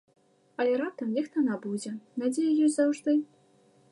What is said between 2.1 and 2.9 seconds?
надзея ёсць